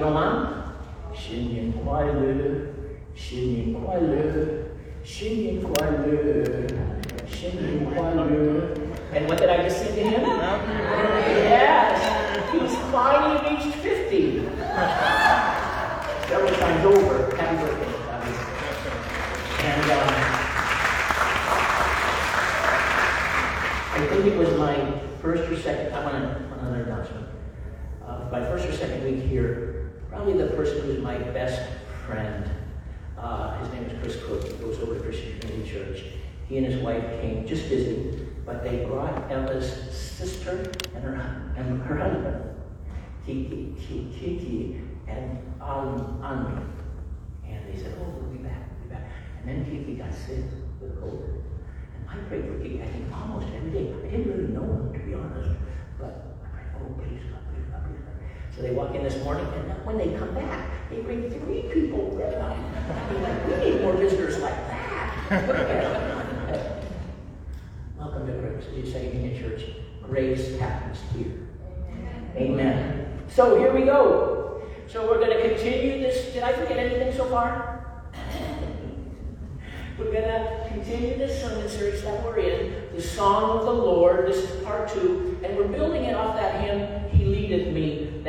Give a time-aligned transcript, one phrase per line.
[0.00, 0.48] 懂吗？
[1.14, 2.72] 新年快乐，
[3.14, 4.16] 新年快乐，
[5.04, 6.66] 新年快乐，
[7.28, 8.74] 新年快乐。
[9.12, 10.22] And what did I just sing to him?
[11.50, 12.00] Yes,
[12.52, 14.42] he's finally reached 50.
[16.28, 17.34] Several times over.
[17.36, 18.32] Happy birthday, Bobby.
[19.66, 20.08] And um,
[23.92, 24.74] I think it was my
[25.20, 26.14] first or second, I want
[26.60, 27.26] another announcement.
[28.06, 29.68] Uh, my first or second week here,
[30.10, 31.62] probably the person who's my best
[32.06, 32.50] friend,
[33.18, 34.44] uh, his name is Chris Cook.
[34.44, 36.04] He goes over to Christian Community Church.
[36.48, 41.82] He and his wife came just visiting but they brought Ella's sister and her, and
[41.82, 42.42] her husband,
[43.24, 46.66] Kiki, Kiki, Kiki and um, Anmi.
[47.46, 49.08] And they said, oh, we'll be back, we'll be back.
[49.38, 50.44] And then Kiki got sick
[50.80, 51.44] with a cold.
[51.94, 53.94] And I prayed for Kiki, I think, almost every day.
[54.02, 55.50] I didn't really know him, to be honest.
[55.96, 58.18] But I prayed, oh, please, God, please, God, please, God.
[58.56, 62.06] So they walk in this morning, and when they come back, they bring three people
[62.06, 62.64] with them.
[62.88, 65.30] I mean, like, we need more visitors like that.
[67.96, 69.62] Welcome to Grace Second Union Church.
[70.02, 71.46] Grace happens here.
[72.36, 72.36] Amen.
[72.36, 73.18] Amen.
[73.28, 74.62] So here we go.
[74.88, 76.32] So we're going to continue this.
[76.32, 77.70] Did I forget anything so far?
[79.96, 84.26] we're going to continue this sermon series that we're in, the Song of the Lord.
[84.26, 87.69] This is part two, and we're building it off that hymn, He Leadeth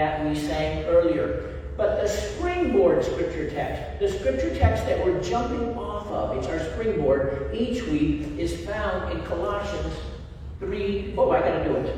[0.02, 1.62] that we sang earlier.
[1.78, 6.60] But the springboard scripture text, the scripture text that we're jumping off of, it's our
[6.72, 9.94] springboard each week, is found in Colossians
[10.58, 11.14] 3.
[11.20, 11.96] Oh, I gotta do it.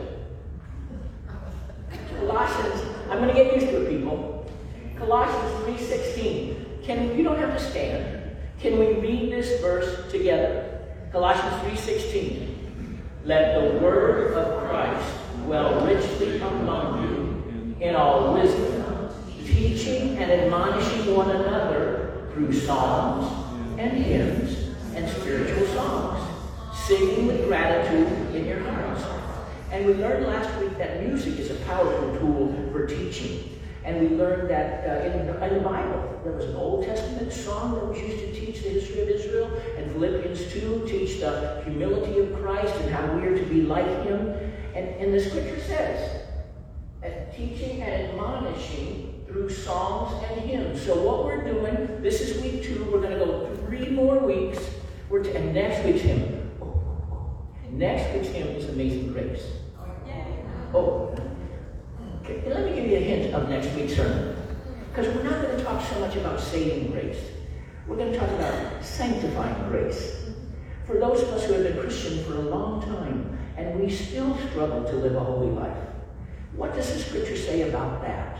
[2.19, 4.51] Colossians, I'm gonna get used to it, people.
[4.97, 6.83] Colossians 3.16.
[6.83, 8.35] Can you don't have to stand.
[8.59, 10.81] Can we read this verse together?
[11.13, 12.97] Colossians 3.16.
[13.23, 17.32] Let the word of Christ dwell richly among you
[17.79, 18.83] in all wisdom
[19.45, 23.31] teaching and admonishing one another through psalms
[23.77, 26.21] and hymns and spiritual songs,
[26.85, 29.03] singing with gratitude in your hearts.
[29.72, 33.59] And we learned last week that music is a powerful tool for teaching.
[33.84, 37.73] And we learned that uh, in, in, the Bible, there was an Old Testament song
[37.75, 42.19] that was used to teach the history of Israel, and Philippians 2 teach the humility
[42.19, 44.29] of Christ and how we are to be like him.
[44.73, 46.22] And, and the scripture says,
[47.35, 50.81] teaching and admonishing through songs and hymns.
[50.81, 52.83] So what we're doing, this is week two.
[52.91, 54.59] We're going to go three more weeks.
[55.09, 56.51] We're to, and next week's hymn.
[57.72, 59.43] Next week's hymn is Amazing Grace.
[60.75, 61.16] Oh,
[62.22, 62.41] okay.
[62.47, 64.35] let me give you a hint of next week's sermon.
[64.89, 67.19] Because we're not going to talk so much about saving grace.
[67.88, 70.23] We're going to talk about sanctifying grace.
[70.85, 74.35] For those of us who have been Christian for a long time and we still
[74.49, 75.77] struggle to live a holy life,
[76.56, 78.40] what does the scripture say about that?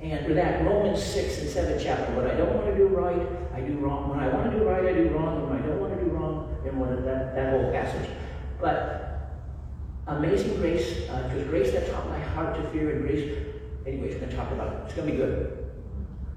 [0.00, 3.26] And with that, Romans 6 and 7 chapter, what I don't want to do right,
[3.54, 4.10] I do wrong.
[4.10, 5.48] When I want to do right, I do wrong.
[5.48, 8.10] When I don't want to do wrong, then what, that, that whole passage.
[8.60, 9.40] But
[10.06, 13.38] amazing grace, uh, grace that taught my heart to fear and grace,
[13.86, 14.80] anyways, we're going to talk about it.
[14.84, 15.72] It's going to be good.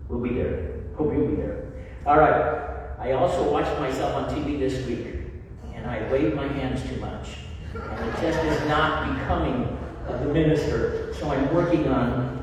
[0.07, 0.83] We'll be there.
[0.95, 1.73] Hope you'll be there.
[2.05, 2.95] All right.
[2.99, 5.07] I also watched myself on TV this week,
[5.75, 7.29] and I waved my hands too much.
[7.73, 9.76] And it just is not becoming
[10.07, 11.13] of the minister.
[11.13, 12.37] So I'm working on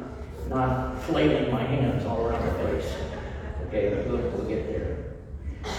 [0.48, 2.94] not flailing my hands all around the place.
[3.66, 5.14] Okay, we'll, we'll get there.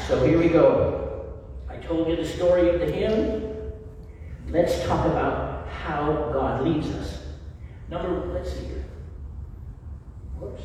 [0.08, 1.34] So here we go.
[1.70, 3.72] I told you the story of the hymn.
[4.50, 7.22] Let's talk about how God leads us.
[7.90, 8.86] Number, let's see here.
[10.40, 10.64] Whoops.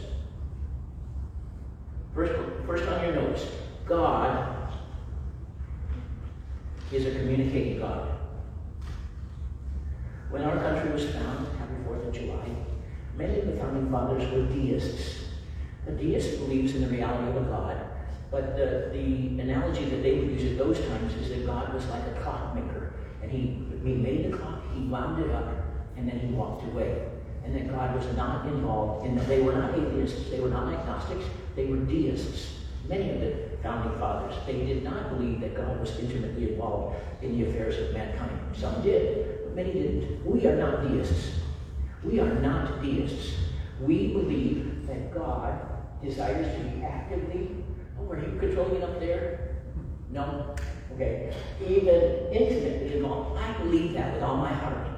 [2.14, 2.32] First,
[2.66, 3.47] first on your notes,
[3.86, 4.56] God
[6.92, 8.19] is a communicating God.
[10.30, 12.50] When our country was founded, happy 4th of July,
[13.20, 15.24] Many of the founding fathers were deists.
[15.86, 17.76] A deist believes in the reality of a God,
[18.30, 21.84] but the, the analogy that they would use at those times is that God was
[21.88, 22.94] like a clockmaker.
[23.22, 25.48] And he, he made the clock, he wound it up,
[25.98, 27.08] and then he walked away.
[27.44, 29.28] And that God was not involved and that.
[29.28, 31.24] They were not atheists, they were not agnostics,
[31.56, 32.54] they were deists.
[32.88, 37.38] Many of the founding fathers, they did not believe that God was intimately involved in
[37.38, 38.41] the affairs of mankind.
[38.54, 40.24] Some did, many didn't.
[40.24, 41.41] We are not deists.
[42.04, 43.36] We are not deists.
[43.80, 45.58] We believe that God
[46.02, 47.64] desires to be actively.
[47.98, 49.56] Oh, are you controlling it up there?
[50.10, 50.54] No?
[50.94, 51.32] Okay.
[51.66, 53.38] Even intimately involved.
[53.38, 54.88] I believe that with all my heart.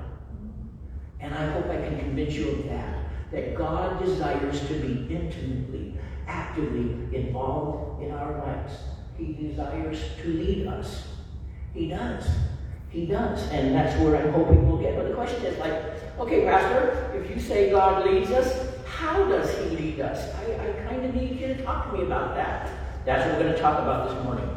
[1.20, 2.98] And I hope I can convince you of that.
[3.30, 5.96] That God desires to be intimately,
[6.26, 8.72] actively involved in our lives.
[9.16, 11.08] He desires to lead us.
[11.74, 12.26] He does.
[12.92, 13.48] He does.
[13.50, 14.96] And that's where I'm hoping we'll get.
[14.96, 15.72] But the question is like,
[16.18, 20.32] Okay, Pastor, if you say God leads us, how does he lead us?
[20.36, 22.70] I, I kind of need you to talk to me about that.
[23.04, 24.48] That's what we're going to talk about this morning.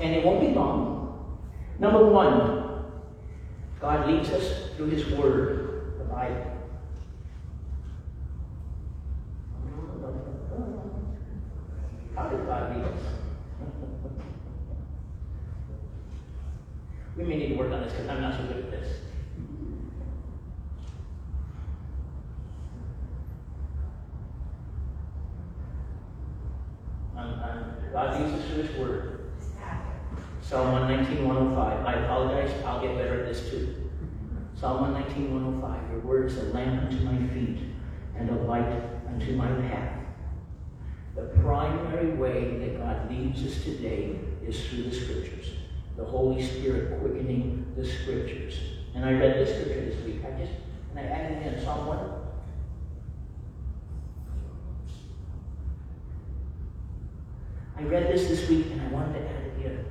[0.00, 1.38] And it won't be long.
[1.78, 2.84] Number one,
[3.80, 6.50] God leads us through his word, the Bible.
[12.16, 13.13] How did God lead us?
[17.16, 18.88] We may need to work on this because I'm not so good at this.
[27.94, 29.32] God uses through His Word.
[30.40, 31.86] Psalm 119, 105.
[31.86, 33.88] I apologize, I'll get better at this too.
[34.56, 35.90] Psalm 119, 105.
[35.90, 37.60] Your word is a lamp unto my feet
[38.16, 38.68] and a light
[39.06, 40.00] unto my path.
[41.14, 45.52] The primary way that God leads us today is through the Scriptures.
[45.96, 48.58] The Holy Spirit quickening the Scriptures.
[48.94, 50.22] And I read this scripture this week.
[50.24, 50.52] I just,
[50.90, 51.98] and I added in Psalm 1.
[57.76, 59.84] I read this this week and I wanted to add it here.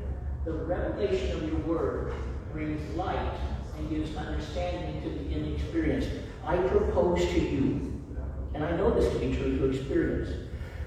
[0.46, 2.14] The revelation of your word
[2.54, 3.34] brings light
[3.78, 6.10] and gives understanding to the inexperienced.
[6.46, 8.02] I propose to you,
[8.54, 10.30] and I know this to be true through experience,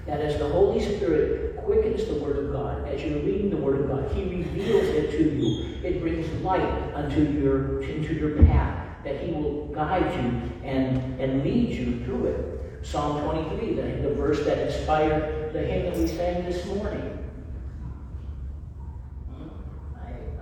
[0.05, 3.81] that as the Holy Spirit quickens the Word of God, as you're reading the Word
[3.81, 5.75] of God, He reveals it to you.
[5.83, 6.63] It brings light
[6.95, 12.27] unto your into your path, that He will guide you and, and lead you through
[12.27, 12.85] it.
[12.85, 17.19] Psalm 23, the, the verse that inspired the hymn that we sang this morning.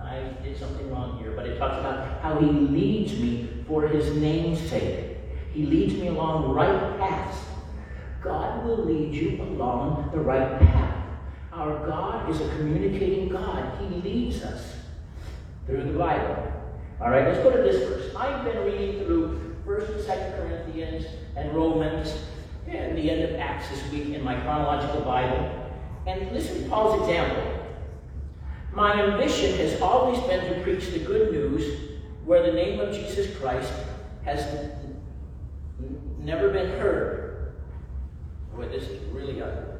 [0.00, 4.14] I did something wrong here, but it talks about how he leads me for his
[4.16, 5.16] name's sake.
[5.52, 7.38] He leads me along right paths.
[8.22, 10.85] God will lead you along the right path.
[11.66, 13.76] Our God is a communicating God.
[13.80, 14.76] He leads us
[15.66, 16.52] through the Bible.
[17.00, 18.14] All right, let's go to this verse.
[18.14, 22.20] I've been reading through 1st and 2nd Corinthians and Romans
[22.68, 25.72] and the end of Acts this week in my chronological Bible.
[26.06, 27.66] And listen to Paul's example.
[28.72, 31.80] My ambition has always been to preach the good news
[32.24, 33.72] where the name of Jesus Christ
[34.24, 34.70] has
[36.20, 37.54] never been heard.
[38.54, 39.75] Boy, this is really ugly.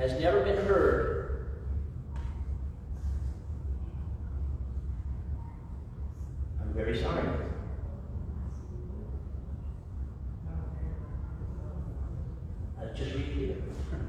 [0.00, 1.46] Has never been heard.
[6.58, 7.22] I'm very sorry.
[12.94, 13.62] just repeat it.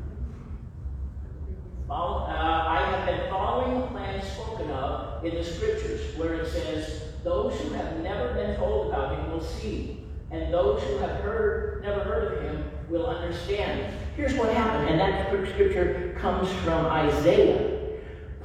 [1.87, 6.47] Follow, uh, I have been following the plan spoken of in the scriptures, where it
[6.47, 11.19] says, "Those who have never been told about him will see, and those who have
[11.19, 16.85] heard, never heard of him, will understand." Here's what happened, and that scripture comes from
[16.85, 17.79] Isaiah.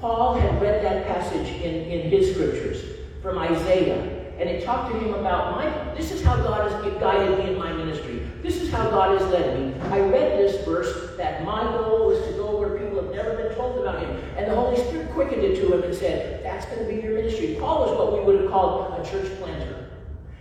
[0.01, 2.85] Paul had read that passage in, in his scriptures
[3.23, 7.39] from Isaiah and it talked to him about my, this is how God has guided
[7.39, 8.29] me in my ministry.
[8.43, 9.81] This is how God has led me.
[9.85, 13.55] I read this verse that my goal was to go where people have never been
[13.55, 14.11] told about him.
[14.37, 17.15] And the Holy Spirit quickened it to him and said, that's going to be your
[17.15, 17.57] ministry.
[17.59, 19.89] Paul was what we would have called a church planter.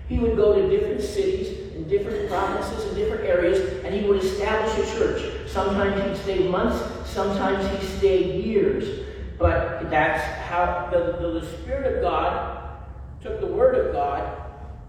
[0.10, 4.24] He would go to different cities in different provinces and different areas, and he would
[4.24, 5.50] establish a church.
[5.50, 9.06] Sometimes he'd stay months, sometimes he stayed years.
[9.38, 12.80] But that's how the, the, the Spirit of God
[13.22, 14.42] took the Word of God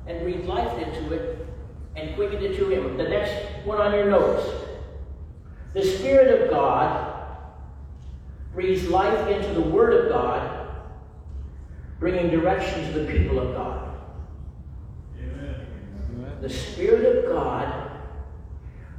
[0.07, 1.47] and breathed life into it
[1.97, 2.97] and quickened it to him.
[2.97, 4.49] The next one on your notes.
[5.75, 7.15] The Spirit of God
[8.55, 10.69] breathes life into the Word of God,
[11.99, 13.86] bringing direction to the people of God.
[16.41, 17.91] The Spirit of God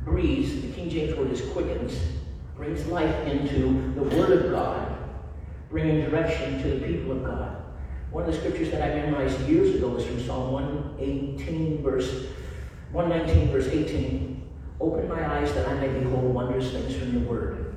[0.03, 1.99] breathes, the King James word is quickens,
[2.55, 4.97] brings life into the Word of God,
[5.69, 7.63] bringing direction to the people of God.
[8.11, 12.25] One of the scriptures that I memorized years ago was from Psalm 118, verse
[12.91, 14.49] 119, verse 18.
[14.79, 17.75] Open my eyes that I may behold wondrous things from your word.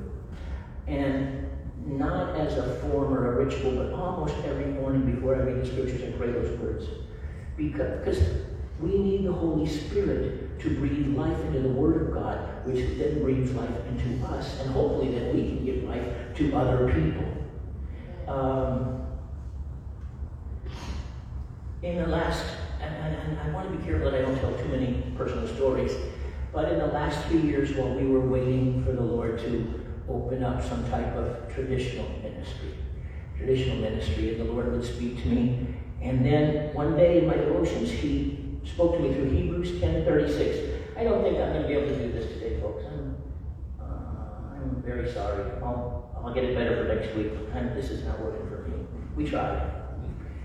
[0.87, 1.49] And
[1.85, 5.67] not as a form or a ritual, but almost every morning before I read the
[5.67, 6.87] scriptures, I pray those words.
[7.57, 8.31] Because
[8.81, 13.23] we need the Holy Spirit to breathe life into the Word of God, which then
[13.23, 17.25] breathes life into us, and hopefully that we can give life to other people.
[18.33, 19.07] Um,
[21.83, 22.45] in the last,
[22.81, 25.49] and, and, and, I want to be careful that I don't tell too many personal
[25.49, 25.93] stories,
[26.53, 30.43] but in the last few years while we were waiting for the Lord to open
[30.43, 32.75] up some type of traditional ministry,
[33.37, 35.67] traditional ministry, and the Lord would speak to me.
[36.03, 40.71] And then one day in my devotions, He spoke to me through Hebrews 10:36.
[40.97, 42.85] I don't think I'm going to be able to do this today, folks.
[42.87, 43.17] I'm,
[43.81, 45.45] uh, I'm very sorry.
[45.63, 47.33] I'll, I'll get it better for next week.
[47.55, 48.85] I'm, this is not working for me.
[49.17, 49.71] We tried.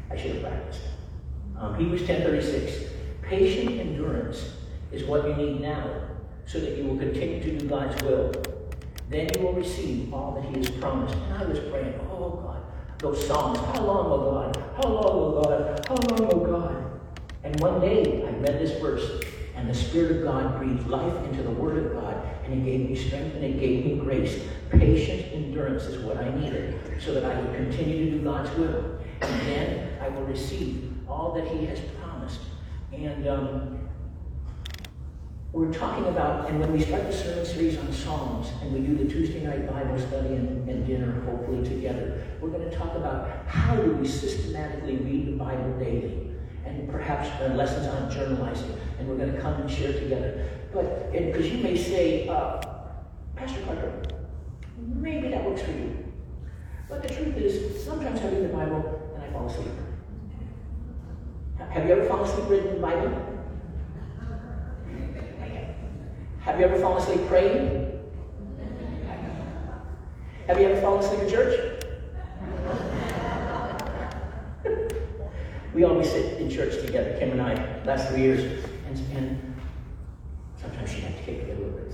[0.09, 0.81] I should have practiced.
[1.57, 2.89] Um, Hebrews 10.36,
[3.21, 4.51] patient endurance
[4.91, 5.89] is what you need now
[6.45, 8.31] so that you will continue to do God's will.
[9.09, 11.15] Then you will receive all that He has promised.
[11.15, 12.63] And I was praying, oh God,
[12.99, 16.84] those songs, how long, oh God, how long, oh God, how long, oh God.
[17.45, 19.21] And one day I read this verse,
[19.55, 22.89] and the Spirit of God breathed life into the Word of God, and it gave
[22.89, 24.41] me strength and it gave me grace.
[24.71, 28.99] Patient endurance is what I needed, so that I would continue to do God's will.
[29.21, 32.41] And then I will receive all that He has promised.
[32.91, 33.89] And um,
[35.51, 38.97] we're talking about, and when we start the sermon series on Psalms, and we do
[38.97, 43.45] the Tuesday night Bible study and, and dinner, hopefully together, we're going to talk about
[43.45, 46.34] how do we systematically read the Bible daily,
[46.65, 50.49] and perhaps uh, lessons on journalizing, and we're going to come and share together.
[50.73, 52.61] But because you may say, uh,
[53.35, 54.01] Pastor Parker,
[54.77, 55.95] maybe that works for you.
[56.89, 59.67] But the truth is, sometimes I read the Bible and I fall asleep.
[61.69, 63.35] Have you ever fallen asleep reading the Bible?
[66.41, 67.91] Have you ever fallen asleep praying?
[70.47, 71.83] Have you ever fallen asleep in church?
[75.75, 79.55] We always sit in church together, Kim and I, last three years, and, and
[80.59, 81.93] sometimes she had to kick me a little bit.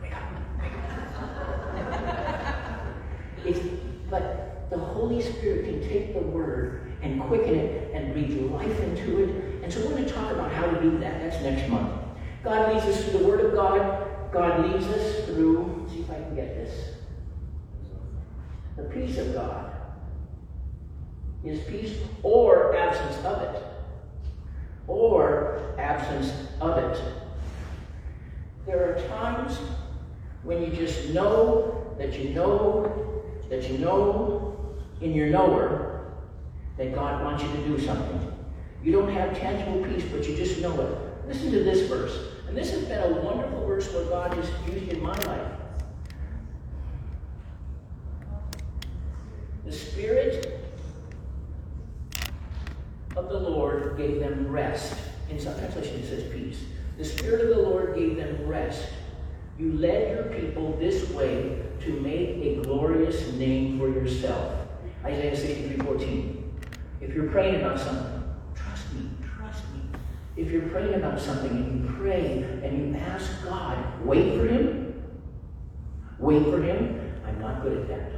[0.00, 0.22] Wake up,
[0.62, 2.86] wake up.
[3.44, 3.58] it's,
[4.08, 9.22] but the Holy Spirit can take the word and quicken it and breathe life into
[9.22, 9.62] it.
[9.62, 11.20] And so we're going to talk about how to do that.
[11.20, 11.92] That's next month.
[12.42, 14.06] God leads us through the Word of God.
[14.32, 16.94] God leads us through, see if I can get this.
[18.76, 19.77] The peace of God.
[21.44, 23.62] His peace or absence of it.
[24.86, 27.02] Or absence of it.
[28.66, 29.58] There are times
[30.42, 36.12] when you just know that you know that you know in your knower
[36.76, 38.32] that God wants you to do something.
[38.82, 41.26] You don't have tangible peace, but you just know it.
[41.26, 42.16] Listen to this verse.
[42.46, 45.52] And this has been a wonderful verse where God has used in my life.
[49.66, 50.57] The Spirit
[53.18, 54.94] of the Lord gave them rest.
[55.28, 56.60] In some translations, it says peace.
[56.96, 58.88] The Spirit of the Lord gave them rest.
[59.58, 64.68] You led your people this way to make a glorious name for yourself.
[65.04, 66.60] Isaiah 63 14.
[67.00, 69.98] If you're praying about something, trust me, trust me.
[70.36, 75.02] if you're praying about something and you pray and you ask God, wait for Him,
[76.18, 78.12] wait for Him, I'm not good at that.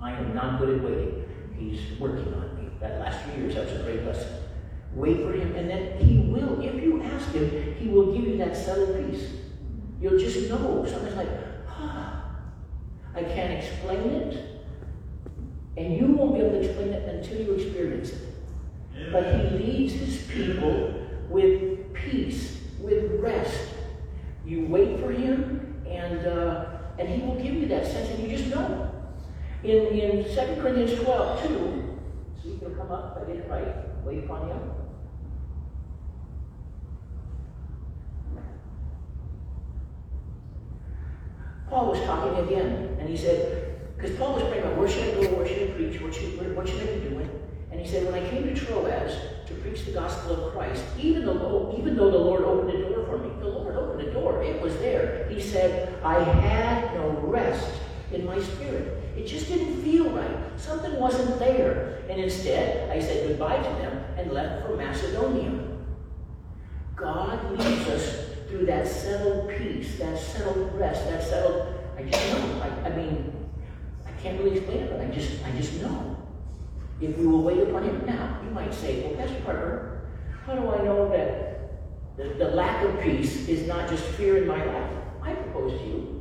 [0.00, 1.24] I am not good at waiting.
[1.56, 2.51] He's working on me.
[2.82, 4.28] That last few years, that was a great lesson.
[4.94, 8.36] Wait for Him, and then He will, if you ask Him, He will give you
[8.38, 9.30] that settled peace.
[10.00, 10.84] You'll just know.
[10.86, 11.30] Something's like,
[11.68, 12.24] ah,
[13.14, 14.62] I can't explain it.
[15.78, 18.20] And you won't be able to explain it until you experience it.
[19.10, 20.92] But He leads His people
[21.30, 23.68] with peace, with rest.
[24.44, 26.64] You wait for him, and uh,
[26.98, 28.90] and he will give you that sense, and you just know.
[29.62, 31.81] In in 2 Corinthians 12, 2,
[32.42, 33.68] so you can come up, I did it right,
[34.04, 34.60] wait upon him.
[41.68, 45.22] Paul was talking again, and he said, because Paul was praying about where should I
[45.22, 47.30] go, where should I preach, what should, what should I be doing?
[47.70, 51.24] And he said, when I came to Troas, to preach the gospel of Christ, even
[51.24, 53.30] though, even though the Lord opened the door for me.
[53.40, 54.42] The Lord opened the door.
[54.42, 55.26] It was there.
[55.28, 57.70] He said, I had no rest
[58.12, 59.01] in my spirit.
[59.16, 60.36] It just didn't feel right.
[60.56, 62.02] Something wasn't there.
[62.08, 65.60] And instead, I said goodbye to them and left for Macedonia.
[66.96, 72.62] God leads us through that settled peace, that settled rest, that settled, I just know.
[72.62, 73.32] I, I mean,
[74.06, 76.16] I can't really explain it, but I just, I just know
[77.00, 78.04] if we will wait upon him.
[78.06, 80.02] Now, you might say, well, Pastor Parker,
[80.46, 84.46] how do I know that the, the lack of peace is not just fear in
[84.46, 84.90] my life?
[85.22, 86.11] I propose to you.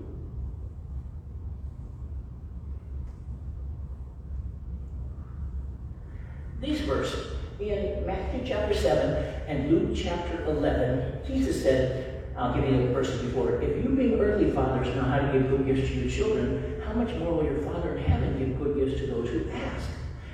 [6.61, 12.85] These verses in Matthew chapter 7 and Luke chapter 11, Jesus said, I'll give you
[12.85, 13.59] the verses before.
[13.59, 16.79] It, if you being earthly fathers know how to give good gifts to your children,
[16.85, 19.89] how much more will your Father in heaven give good gifts to those who ask?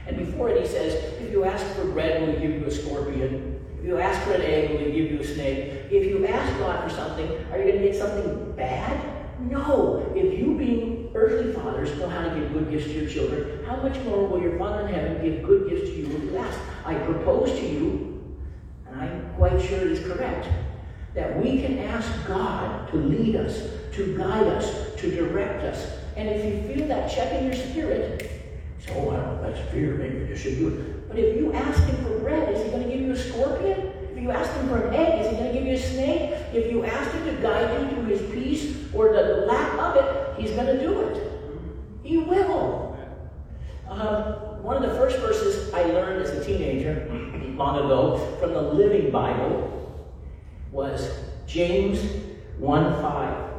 [0.05, 2.71] And before it, he says, if you ask for bread, will he give you a
[2.71, 3.65] scorpion?
[3.79, 5.85] If you ask for an egg, will he give you a snake?
[5.89, 9.01] If you ask God for something, are you going to get something bad?
[9.39, 10.11] No.
[10.13, 13.75] If you, being earthly fathers, know how to give good gifts to your children, how
[13.77, 16.59] much more will your Father in heaven give good gifts to you when you ask?
[16.85, 18.37] I propose to you,
[18.85, 20.47] and I'm quite sure it is correct,
[21.15, 25.97] that we can ask God to lead us, to guide us, to direct us.
[26.15, 28.31] And if you feel that check in your spirit,
[28.79, 29.95] say, Oh, well, that's fear.
[29.95, 31.07] Maybe you should do it.
[31.07, 33.86] But if you ask him for bread, is he going to give you a scorpion?
[34.17, 36.31] If you ask him for an egg, is he going to give you a snake?
[36.51, 40.41] If you ask him to guide you to his peace or the lack of it,
[40.41, 41.31] he's going to do it.
[42.01, 42.97] He will.
[43.87, 47.07] Um, one of the first verses I learned as a teenager,
[47.57, 50.03] long ago, from the Living Bible
[50.71, 51.11] was
[51.45, 52.03] James
[52.57, 53.49] 1 5.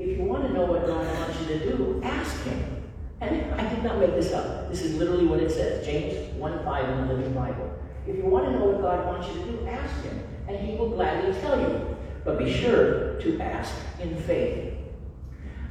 [0.00, 2.82] If you want to know what God wants you to do, ask Him.
[3.20, 4.70] And I did not make this up.
[4.70, 7.67] This is literally what it says James 1 5 in the Living Bible.
[8.08, 10.76] If you want to know what God wants you to do, ask Him, and He
[10.76, 11.96] will gladly tell you.
[12.24, 14.74] But be sure to ask in faith.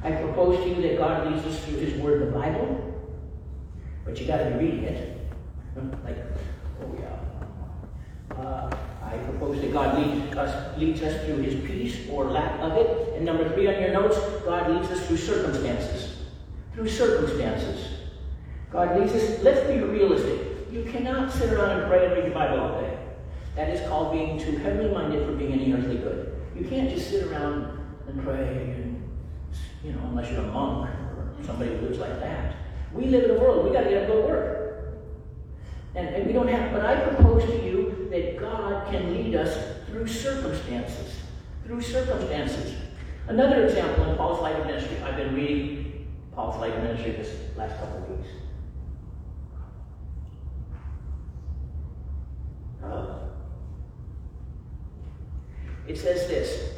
[0.02, 2.94] I propose to you that God leads us through His Word, in the Bible,
[4.04, 5.14] but you got to be reading it.
[6.04, 6.16] Like,
[6.82, 8.36] oh yeah.
[8.36, 12.72] Uh, I propose that God leads us, leads us through His peace or lack of
[12.72, 13.14] it.
[13.14, 16.18] And number three on your notes, God leads us through circumstances
[16.78, 17.88] through circumstances.
[18.70, 20.47] God leads us, let's be realistic.
[20.70, 22.98] You cannot sit around and pray and read the Bible all day.
[23.56, 26.40] That is called being too heavenly minded for being any earthly good.
[26.56, 29.02] You can't just sit around and pray and,
[29.82, 32.56] you know, unless you're a monk or somebody who lives like that.
[32.92, 34.58] We live in a world, we got to get up and go to work.
[35.94, 39.56] And, and we don't have, but I propose to you that God can lead us
[39.86, 41.16] through circumstances.
[41.64, 42.74] Through circumstances.
[43.26, 47.98] Another example in Paul's life ministry, I've been reading Paul's life ministry this last couple
[47.98, 48.28] of weeks.
[52.82, 53.18] Uh,
[55.88, 56.74] it says this.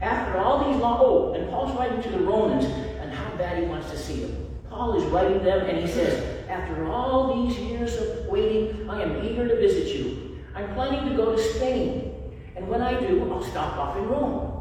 [0.00, 3.68] After all these long, oh, and Paul's writing to the Romans and how bad he
[3.68, 4.48] wants to see them.
[4.68, 9.24] Paul is writing them and he says, After all these years of waiting, I am
[9.24, 10.38] eager to visit you.
[10.54, 12.14] I'm planning to go to Spain.
[12.56, 14.54] And when I do, I'll stop off in Rome.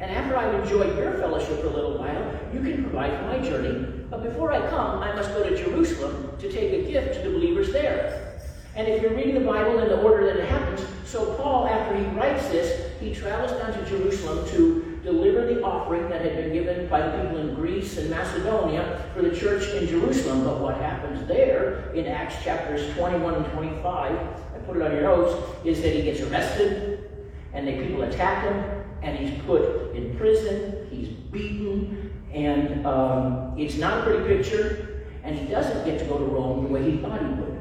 [0.00, 3.38] And after I've enjoyed your fellowship for a little while, you can provide for my
[3.38, 3.86] journey.
[4.08, 7.30] But before I come, I must go to Jerusalem to take a gift to the
[7.30, 8.40] believers there.
[8.76, 11.96] And if you're reading the Bible in the order that it happens, so Paul, after
[11.96, 16.52] he writes this, he travels down to Jerusalem to deliver the offering that had been
[16.52, 20.44] given by the people in Greece and Macedonia for the church in Jerusalem.
[20.44, 25.02] But what happens there in Acts chapters 21 and 25, I put it on your
[25.02, 25.34] notes,
[25.64, 27.10] is that he gets arrested
[27.54, 33.76] and the people attack him and he's put in prison, he's beaten, and um, it's
[33.76, 36.98] not a pretty picture, and he doesn't get to go to Rome the way he
[36.98, 37.60] thought he would.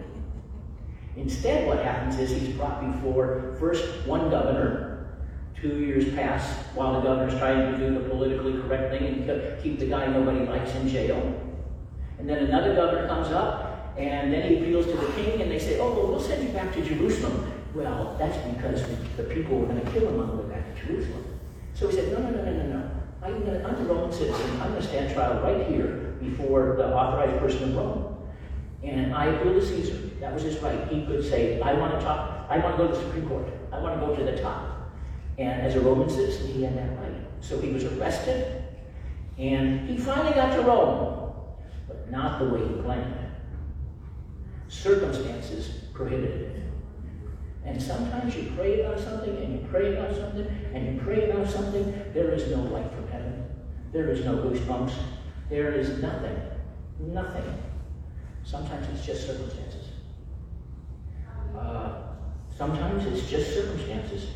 [1.15, 4.88] Instead, what happens is he's brought before first one governor,
[5.61, 9.79] two years pass while the governor's trying to do the politically correct thing and keep
[9.79, 11.41] the guy nobody likes in jail.
[12.17, 15.59] And then another governor comes up, and then he appeals to the king, and they
[15.59, 17.51] say, Oh, well, we'll send you back to Jerusalem.
[17.73, 18.83] Well, that's because
[19.15, 21.23] the people were going to kill him on the way back to Jerusalem.
[21.73, 22.91] So he said, no, no, no, no, no, no.
[23.21, 24.49] I'm, gonna, I'm a Roman citizen.
[24.61, 28.17] I'm going to stand trial right here before the authorized person in Rome.
[28.83, 29.97] And I appeal to Caesar.
[30.19, 30.87] That was his right.
[30.87, 33.47] He could say, I want to talk, I want to go to the Supreme Court.
[33.71, 34.68] I want to go to the top.
[35.39, 37.15] And as a Roman citizen, he had that right.
[37.39, 38.61] So he was arrested,
[39.37, 41.33] and he finally got to Rome,
[41.87, 43.15] but not the way he planned.
[44.67, 46.63] Circumstances prohibited it.
[47.65, 51.47] And sometimes you pray about something and you pray about something and you pray about
[51.49, 51.85] something.
[52.13, 53.45] There is no light from heaven.
[53.91, 54.93] There is no goosebumps.
[55.49, 56.37] There is nothing.
[56.99, 57.43] Nothing.
[58.43, 59.89] Sometimes it's just circumstances.
[61.57, 62.01] Uh,
[62.55, 64.27] sometimes it's just circumstances.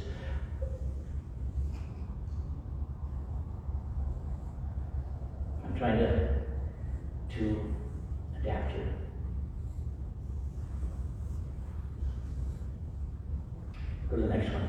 [5.62, 6.29] I'm trying to
[7.35, 7.73] to
[8.39, 8.93] adapt here.
[14.09, 14.67] Go to the next one.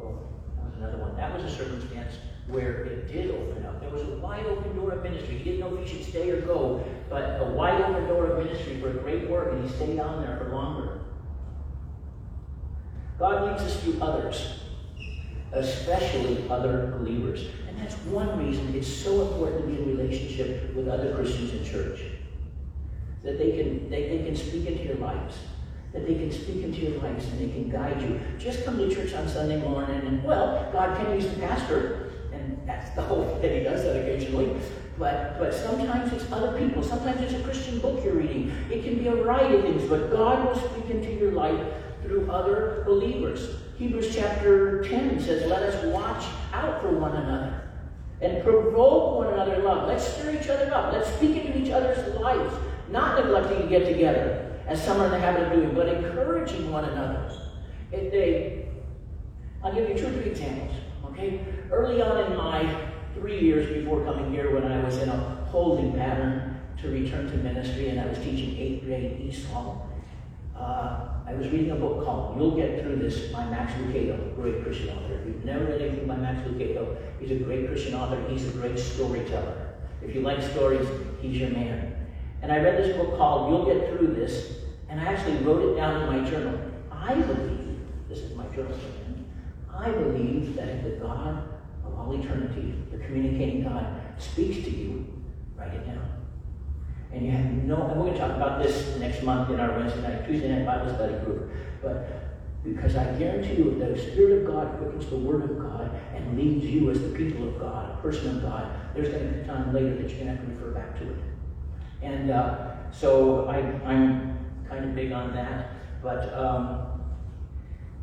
[0.00, 0.18] Oh,
[0.56, 1.16] that was another one.
[1.16, 2.14] That was a circumstance
[2.48, 3.80] where it did open up.
[3.80, 5.38] There was a wide open door of ministry.
[5.38, 8.44] He didn't know if he should stay or go, but a wide open door of
[8.44, 11.00] ministry for great work, and he stayed on there for longer.
[13.18, 14.58] God leads us through others,
[15.54, 17.46] especially other believers.
[17.68, 21.64] And that's one reason it's so important to be in relationship with other Christians in
[21.64, 22.00] church
[23.22, 25.38] that they can, they, they can speak into your lives.
[25.92, 28.20] That they can speak into your lives and they can guide you.
[28.38, 32.60] Just come to church on Sunday morning and, well, God can use the pastor, and
[32.66, 34.56] that's the hope that He does that occasionally.
[34.98, 36.82] But, but sometimes it's other people.
[36.82, 38.52] Sometimes it's a Christian book you're reading.
[38.70, 41.60] It can be a variety of things, but God will speak into your life
[42.02, 43.56] through other believers.
[43.76, 47.62] Hebrews chapter 10 says, Let us watch out for one another
[48.20, 49.88] and provoke one another in love.
[49.88, 50.92] Let's stir each other up.
[50.92, 52.54] Let's speak into each other's lives.
[52.90, 56.70] Not neglecting to get together, as some are in the habit of doing, but encouraging
[56.70, 57.32] one another.
[57.90, 58.68] If they,
[59.62, 60.76] I'll give you two or three examples.
[61.06, 61.40] Okay?
[61.70, 65.92] Early on in my three years before coming here, when I was in a holding
[65.92, 69.88] pattern to return to ministry, and I was teaching eighth grade East Hall,
[70.56, 74.62] Uh, I was reading a book called You'll Get Through This by Max Lucado, great
[74.62, 75.14] Christian author.
[75.14, 78.22] If you've never read anything by Max Lucado, he's a great Christian author.
[78.28, 79.74] He's a great storyteller.
[80.02, 80.86] If you like stories,
[81.20, 82.06] he's your man.
[82.42, 85.76] And I read this book called You'll Get Through This, and I actually wrote it
[85.76, 86.60] down in my journal.
[86.92, 88.78] I believe, this is my journal,
[89.76, 91.48] I believe that the God
[91.84, 93.86] of all eternity, the communicating God,
[94.18, 95.04] speaks to you,
[95.56, 96.23] write it down.
[97.14, 99.78] And you have no, and we're going to talk about this next month in our
[99.78, 101.48] Wednesday night, Tuesday night Bible study group.
[101.80, 106.36] But because I guarantee you, the Spirit of God quickens the Word of God and
[106.36, 109.40] leads you as the people of God, a person of God, there's going to be
[109.40, 111.18] a time later that you're going to have to refer back to it.
[112.02, 114.36] And uh, so I, I'm
[114.68, 115.70] kind of big on that.
[116.02, 117.00] But um,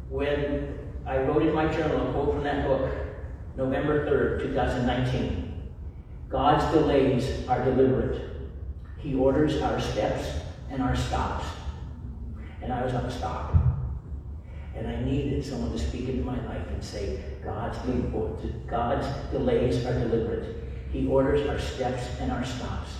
[0.09, 2.89] when I wrote in my journal a quote from that book,
[3.57, 5.51] November 3rd, 2019
[6.29, 8.30] God's delays are deliberate.
[9.01, 10.29] He orders our steps
[10.69, 11.45] and our stops.
[12.61, 13.55] And I was on a stop.
[14.75, 17.77] And I needed someone to speak into my life and say, God's,
[18.67, 20.55] God's delays are deliberate.
[20.91, 22.91] He orders our steps and our stops.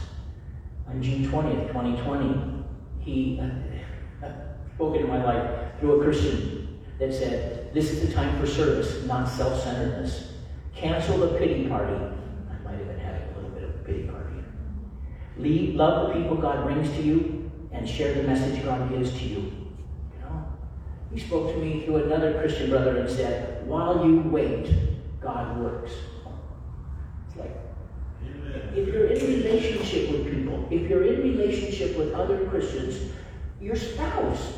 [0.88, 2.64] On June 20th, 2020,
[3.00, 4.28] he uh,
[4.76, 9.06] spoke into my life through a Christian that said, This is the time for service,
[9.06, 10.34] not self centeredness.
[10.76, 11.94] Cancel the pity party.
[11.94, 14.36] I might have been having a little bit of a pity party.
[15.42, 19.24] Lead, love the people God brings to you and share the message God gives to
[19.26, 19.40] you.
[19.40, 20.46] You know?
[21.12, 24.70] He spoke to me through another Christian brother and said, While you wait,
[25.20, 25.92] God works.
[27.28, 27.58] It's like,
[28.76, 33.12] if you're in relationship with people, if you're in relationship with other Christians,
[33.60, 34.54] your spouse,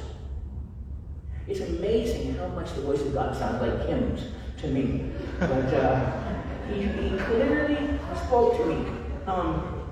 [1.47, 4.27] it's amazing how much the voice of God sounds like hymns
[4.59, 5.11] to me.
[5.39, 6.33] But uh,
[6.69, 8.85] he, he, clearly spoke to me.
[9.27, 9.82] Um,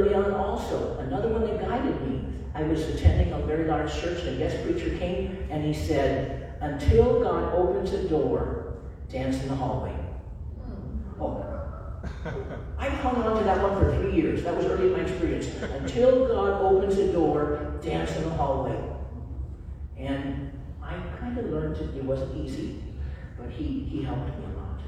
[0.00, 2.22] early on, also, another one that guided me.
[2.54, 6.56] I was attending a very large church, and a guest preacher came, and he said,
[6.60, 9.92] Until God opens a door, dance in the hallway.
[9.92, 11.22] Hmm.
[11.22, 11.46] Oh,
[12.78, 14.42] I hung on to that one for three years.
[14.42, 15.46] That was early in my experience.
[15.62, 18.78] Until God opens a door, dance in the hallway.
[19.96, 20.50] And
[20.82, 22.82] I kind of learned that it wasn't easy,
[23.38, 24.80] but he, he helped me a lot.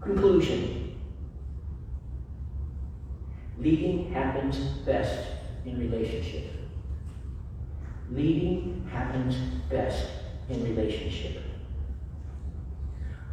[0.00, 0.83] Conclusion
[3.58, 5.28] Leading happens best
[5.64, 6.44] in relationship.
[8.10, 9.36] Leading happens
[9.70, 10.08] best
[10.48, 11.42] in relationship.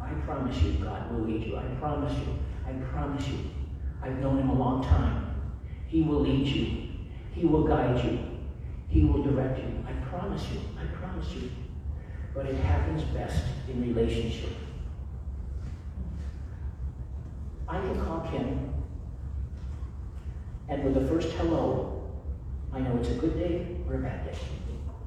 [0.00, 1.56] I promise you, God will lead you.
[1.56, 2.38] I promise you.
[2.66, 3.38] I promise you.
[4.02, 5.34] I've known him a long time.
[5.86, 6.88] He will lead you.
[7.32, 8.18] He will guide you.
[8.88, 9.84] He will direct you.
[9.86, 10.60] I promise you.
[10.78, 11.50] I promise you.
[12.34, 14.50] But it happens best in relationship.
[17.68, 18.81] I can call Kim,
[20.72, 22.10] and with the first hello,
[22.72, 24.38] I know it's a good day or a bad day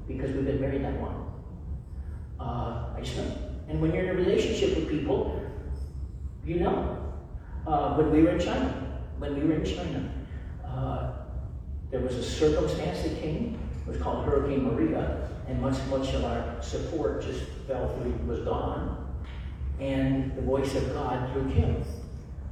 [0.06, 1.42] because we've been married that long.
[2.38, 3.36] Uh, I just know.
[3.68, 5.42] And when you're in a relationship with people,
[6.44, 6.92] you know.
[7.66, 10.08] Uh, when we were in China, when we were in China,
[10.64, 11.14] uh,
[11.90, 13.58] there was a circumstance that came.
[13.84, 18.38] It was called Hurricane Maria, and much, much of our support just fell through, was
[18.40, 19.16] gone.
[19.80, 21.82] And the voice of God through Kim,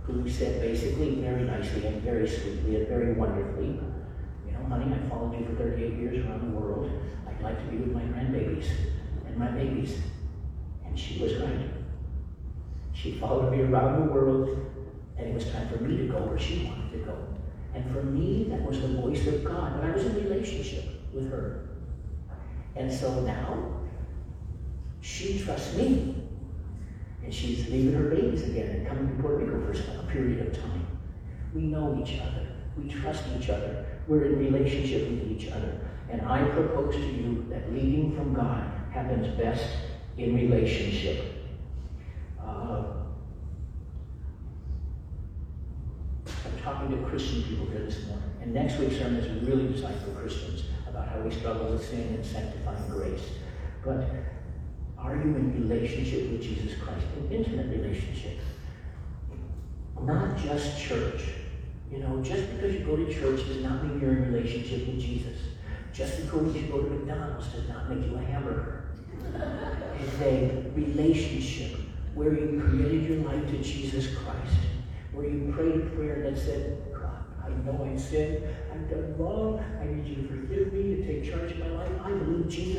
[0.06, 3.80] who said basically very nicely and very sweetly and very wonderfully,
[4.46, 6.90] you know, honey, I followed you for 38 years around the world.
[7.26, 8.66] I'd like to be with my grandbabies
[9.26, 9.98] and my babies.
[10.84, 11.70] And she was right.
[12.92, 14.48] She followed me around the world,
[15.16, 17.18] and it was time for me to go where she wanted to go.
[17.74, 19.80] And for me, that was the voice of God.
[19.80, 21.68] And I was in relationship with her.
[22.76, 23.80] And so now,
[25.00, 26.14] she trusts me.
[27.24, 30.54] And she's leaving her babies again and coming to Puerto Rico for a period of
[30.54, 30.86] time.
[31.54, 32.46] We know each other.
[32.76, 33.86] We trust each other.
[34.06, 35.80] We're in relationship with each other.
[36.10, 39.64] And I propose to you that leading from God happens best
[40.18, 41.24] in relationship.
[42.38, 42.84] Uh,
[46.26, 48.30] I'm talking to Christian people here this morning.
[48.42, 52.14] And next week's sermon is really designed for Christians about how we struggle with sin
[52.14, 53.22] and sanctifying grace.
[53.82, 54.08] But
[55.04, 57.04] are you in relationship with Jesus Christ?
[57.18, 58.38] An intimate relationship.
[60.00, 61.22] Not just church.
[61.92, 64.98] You know, just because you go to church does not mean you're in relationship with
[64.98, 65.36] Jesus.
[65.92, 68.88] Just because you go to McDonald's does not make you a hamburger.
[70.00, 71.78] It's a relationship
[72.14, 74.56] where you committed your life to Jesus Christ,
[75.12, 76.82] where you prayed a prayer that said,
[77.44, 81.30] I know I sinned, I've done wrong, I need you to forgive me, to take
[81.30, 81.92] charge of my life.
[82.02, 82.73] I believe Jesus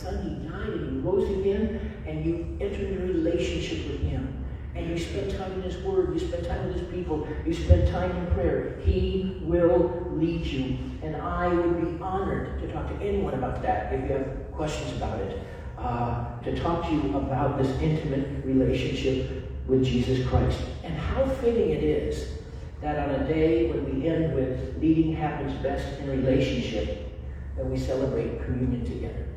[0.00, 4.44] Son, He died and He rose again, and you entered into relationship with Him.
[4.74, 7.88] And you spend time in His Word, you spend time with His people, you spend
[7.88, 10.78] time in prayer, He will lead you.
[11.02, 14.96] And I would be honored to talk to anyone about that if you have questions
[14.96, 15.42] about it.
[15.76, 20.60] Uh, to talk to you about this intimate relationship with Jesus Christ.
[20.84, 22.34] And how fitting it is
[22.82, 27.10] that on a day when we end with leading happens best in relationship,
[27.56, 29.29] that we celebrate communion together.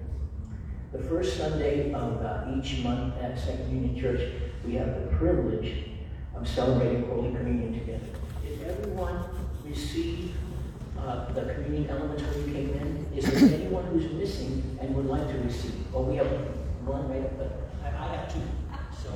[0.94, 4.32] The first Sunday of uh, each month at Second Union Church,
[4.64, 5.86] we have the privilege
[6.36, 8.06] of celebrating Holy Communion together.
[8.46, 9.26] Did everyone
[9.66, 10.36] receive
[11.00, 13.08] uh, the communion elements when you came in?
[13.18, 15.74] Is there anyone who's missing and would like to receive?
[15.92, 16.28] Well, we have
[16.86, 18.42] one right up, but I, I have two.
[19.02, 19.10] So.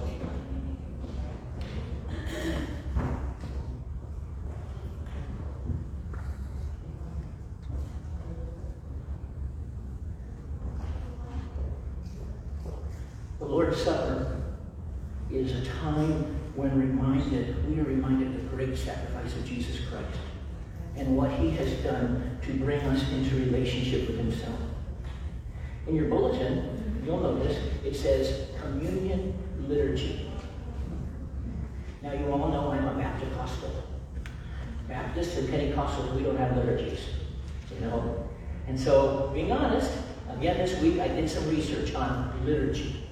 [13.47, 14.41] The Lord's Supper
[15.31, 20.19] is a time when reminded, we are reminded of the great sacrifice of Jesus Christ
[20.97, 24.59] and what he has done to bring us into relationship with himself.
[25.87, 29.33] In your bulletin, you'll notice it says communion
[29.65, 30.29] liturgy.
[32.03, 33.31] Now you all know I'm a Baptist.
[34.89, 36.99] Baptists and Pentecostals, we don't have liturgies,
[37.73, 38.27] you know.
[38.67, 39.89] And so, being honest,
[40.29, 43.06] again this week I did some research on liturgy.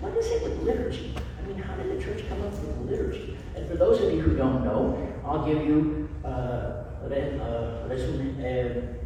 [0.00, 1.14] What is it with liturgy?
[1.38, 3.36] I mean, how did the church come up with liturgy?
[3.56, 8.96] And for those of you who don't know, I'll give you uh, uh, listen, uh,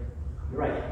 [0.51, 0.83] right.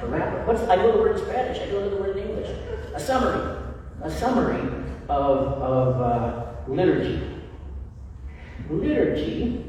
[0.00, 0.44] A wrapper.
[0.46, 1.58] What's I know the word in Spanish.
[1.58, 2.50] I don't know the word in English.
[2.94, 3.56] A summary.
[4.02, 4.60] A summary
[5.08, 7.22] of, of uh, liturgy.
[8.68, 9.64] Liturgy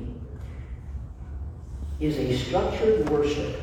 [1.99, 3.55] is a structured worship,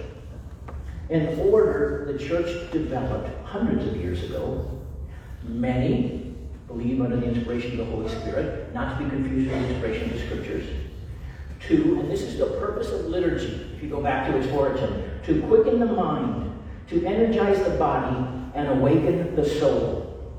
[1.11, 4.84] an order the church developed hundreds of years ago
[5.45, 6.35] Many
[6.67, 10.11] believe under the inspiration of the Holy Spirit, not to be confused with the inspiration
[10.11, 10.67] of the Scriptures.
[11.61, 15.11] Two, and this is the purpose of liturgy, if you go back to its origin,
[15.25, 16.53] to quicken the mind,
[16.89, 18.17] to energize the body,
[18.55, 20.35] and awaken the soul.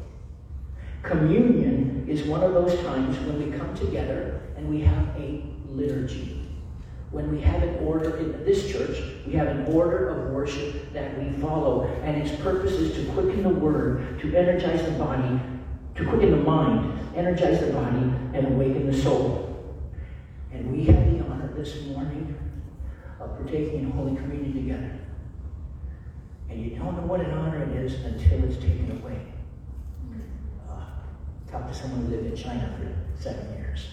[1.03, 6.34] Communion is one of those times when we come together and we have a liturgy
[7.15, 11.17] when we have an order in this church, we have an order of worship that
[11.17, 15.39] we follow, and its purpose is to quicken the word, to energize the body,
[15.95, 19.79] to quicken the mind, energize the body, and awaken the soul.
[20.51, 22.37] And we have the honor this morning
[23.21, 24.99] of partaking in Holy Communion together.
[26.49, 29.21] And you don't know what an honor it is until it's taken away.
[30.69, 30.83] Uh,
[31.49, 33.87] talked to someone who lived in China for seven years.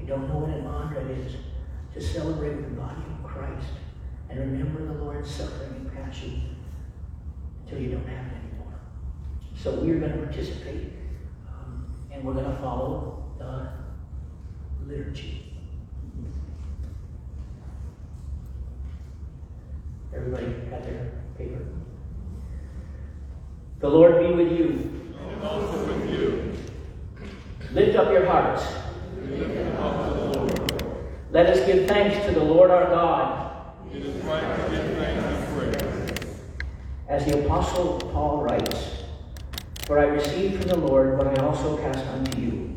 [0.00, 1.34] You don't know what an honor it is
[1.94, 3.72] to celebrate the body of Christ
[4.28, 6.56] and remember the Lord's suffering and passion
[7.64, 8.74] until you don't have it anymore.
[9.56, 10.92] So we are going to participate
[11.48, 13.68] um, and we're going to follow the
[14.86, 15.54] liturgy.
[20.14, 21.64] Everybody got their paper?
[23.80, 25.14] The Lord be with you.
[25.28, 26.52] And also with you.
[27.72, 28.64] Lift up your hearts.
[31.32, 33.72] Let us give thanks to the Lord our God.
[33.94, 36.40] It is right to give thanks and praise.
[37.08, 39.04] As the Apostle Paul writes,
[39.86, 42.76] For I received from the Lord what I also passed on to you.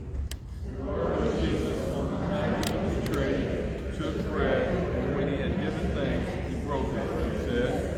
[0.86, 5.90] Lord Jesus, on the night he was betrayed, took bread, and when he had given
[5.96, 7.90] thanks, he broke it and said,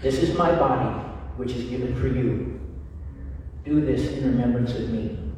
[0.00, 2.60] This is my body, which is given for you.
[3.64, 5.31] Do this in remembrance of me.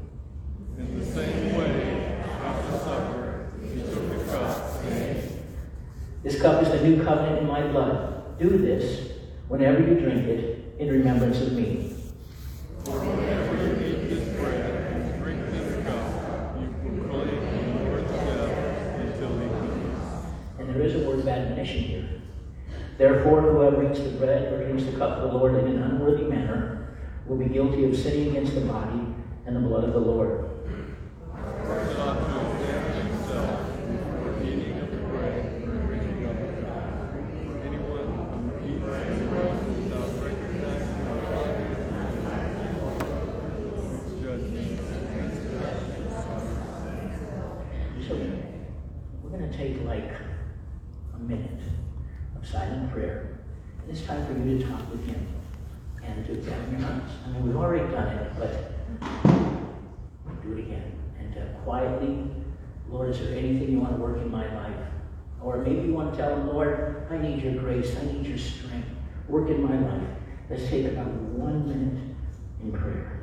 [0.77, 5.41] In the same way, after supper, he took the cup, saying,
[6.25, 8.39] This cup is the new covenant in my blood.
[8.41, 9.13] Do this
[9.47, 11.95] whenever you drink it in remembrance of me.
[12.85, 18.99] For whenever you eat this bread and drink this cup, you proclaim the Lord's death
[18.99, 20.27] until he comes.
[20.59, 22.09] And there is a word of admonition here.
[22.99, 26.25] Therefore, whoever eats the bread or drinks the cup of the Lord in an unworthy
[26.25, 29.07] manner will be guilty of sinning against the body
[29.47, 30.51] and the blood of the Lord.
[31.35, 36.79] Not to examine himself before eating of the bread and drinking of the cup.
[37.43, 41.55] For anyone who eats and drinks without recognizing the body
[43.73, 44.79] is judgment
[48.07, 48.13] So
[49.23, 50.11] we're going to take like
[51.15, 51.63] a minute
[52.37, 53.39] of silent prayer.
[53.83, 55.27] And it's time for you to talk with him
[56.05, 57.13] and to examine your hearts.
[57.27, 58.71] I mean, we've already done it, but
[60.43, 60.93] do it again.
[61.19, 62.31] And to quietly,
[62.89, 64.77] Lord, is there anything you want to work in my life?
[65.43, 67.97] Or maybe you want to tell him, Lord, I need your grace.
[68.01, 68.89] I need your strength.
[69.29, 70.09] Work in my life.
[70.49, 72.17] Let's take about one minute
[72.63, 73.14] in prayer.